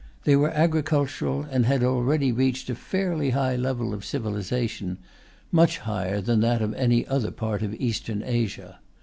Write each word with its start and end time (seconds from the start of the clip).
They 0.23 0.35
were 0.35 0.49
agricultural, 0.49 1.43
and 1.43 1.67
had 1.67 1.83
already 1.83 2.31
reached 2.31 2.71
a 2.71 2.75
fairly 2.75 3.29
high 3.29 3.55
level 3.55 3.93
of 3.93 4.03
civilization 4.03 4.97
much 5.51 5.77
higher 5.77 6.21
than 6.21 6.39
that 6.39 6.63
of 6.63 6.73
any 6.73 7.05
other 7.05 7.29
part 7.29 7.61
of 7.61 7.75
Eastern 7.75 8.23
Asia. 8.23 8.79